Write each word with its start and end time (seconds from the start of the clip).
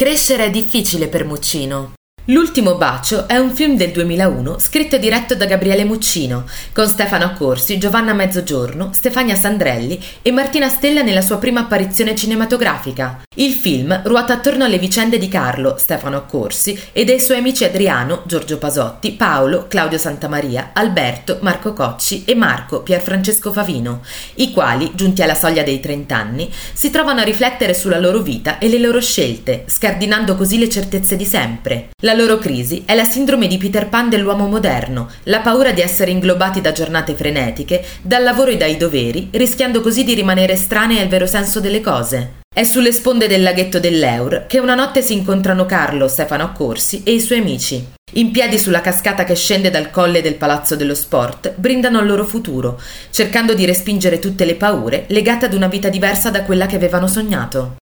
Crescere 0.00 0.46
è 0.46 0.50
difficile 0.50 1.08
per 1.08 1.26
Muccino. 1.26 1.92
L'ultimo 2.26 2.74
bacio 2.74 3.26
è 3.26 3.38
un 3.38 3.50
film 3.50 3.76
del 3.76 3.92
2001 3.92 4.58
scritto 4.58 4.96
e 4.96 4.98
diretto 4.98 5.34
da 5.34 5.46
Gabriele 5.46 5.84
Muccino, 5.84 6.44
con 6.72 6.86
Stefano 6.86 7.24
Accorsi, 7.24 7.78
Giovanna 7.78 8.12
Mezzogiorno, 8.12 8.90
Stefania 8.92 9.34
Sandrelli 9.34 9.98
e 10.20 10.30
Martina 10.30 10.68
Stella 10.68 11.00
nella 11.00 11.22
sua 11.22 11.38
prima 11.38 11.60
apparizione 11.60 12.14
cinematografica. 12.14 13.22
Il 13.36 13.54
film 13.54 14.02
ruota 14.04 14.34
attorno 14.34 14.64
alle 14.64 14.78
vicende 14.78 15.16
di 15.16 15.28
Carlo, 15.28 15.76
Stefano 15.78 16.18
Accorsi, 16.18 16.78
e 16.92 17.04
dei 17.04 17.18
suoi 17.18 17.38
amici 17.38 17.64
Adriano, 17.64 18.22
Giorgio 18.26 18.58
Pasotti, 18.58 19.12
Paolo, 19.12 19.64
Claudio 19.66 19.98
Santamaria, 19.98 20.70
Alberto, 20.74 21.38
Marco 21.40 21.72
Cocci 21.72 22.24
e 22.26 22.34
Marco, 22.34 22.82
Pierfrancesco 22.82 23.50
Favino, 23.50 24.02
i 24.34 24.52
quali, 24.52 24.92
giunti 24.94 25.22
alla 25.22 25.34
soglia 25.34 25.62
dei 25.62 25.80
30 25.80 26.14
anni, 26.14 26.52
si 26.74 26.90
trovano 26.90 27.22
a 27.22 27.24
riflettere 27.24 27.72
sulla 27.72 27.98
loro 27.98 28.18
vita 28.18 28.58
e 28.58 28.68
le 28.68 28.78
loro 28.78 29.00
scelte, 29.00 29.64
scardinando 29.66 30.36
così 30.36 30.58
le 30.58 30.68
certezze 30.68 31.16
di 31.16 31.24
sempre. 31.24 31.88
La 32.02 32.09
loro 32.14 32.38
crisi 32.38 32.82
è 32.84 32.94
la 32.94 33.04
sindrome 33.04 33.46
di 33.46 33.58
Peter 33.58 33.88
Pan 33.88 34.08
dell'uomo 34.08 34.46
moderno, 34.46 35.10
la 35.24 35.40
paura 35.40 35.72
di 35.72 35.80
essere 35.80 36.10
inglobati 36.10 36.60
da 36.60 36.72
giornate 36.72 37.14
frenetiche, 37.14 37.84
dal 38.02 38.22
lavoro 38.22 38.50
e 38.50 38.56
dai 38.56 38.76
doveri, 38.76 39.28
rischiando 39.32 39.80
così 39.80 40.04
di 40.04 40.14
rimanere 40.14 40.54
estranei 40.54 41.00
al 41.00 41.08
vero 41.08 41.26
senso 41.26 41.60
delle 41.60 41.80
cose. 41.80 42.38
È 42.52 42.64
sulle 42.64 42.92
sponde 42.92 43.28
del 43.28 43.42
laghetto 43.42 43.78
dell'Eur 43.78 44.46
che 44.48 44.58
una 44.58 44.74
notte 44.74 45.02
si 45.02 45.12
incontrano 45.12 45.66
Carlo, 45.66 46.08
Stefano 46.08 46.42
Accorsi 46.42 47.02
e 47.04 47.12
i 47.12 47.20
suoi 47.20 47.38
amici. 47.38 47.86
In 48.14 48.32
piedi 48.32 48.58
sulla 48.58 48.80
cascata 48.80 49.22
che 49.22 49.36
scende 49.36 49.70
dal 49.70 49.92
colle 49.92 50.20
del 50.20 50.34
Palazzo 50.34 50.74
dello 50.74 50.96
Sport, 50.96 51.54
brindano 51.54 52.00
al 52.00 52.06
loro 52.06 52.24
futuro, 52.24 52.80
cercando 53.10 53.54
di 53.54 53.64
respingere 53.64 54.18
tutte 54.18 54.44
le 54.44 54.56
paure 54.56 55.04
legate 55.08 55.44
ad 55.44 55.54
una 55.54 55.68
vita 55.68 55.88
diversa 55.88 56.30
da 56.30 56.42
quella 56.42 56.66
che 56.66 56.74
avevano 56.74 57.06
sognato. 57.06 57.76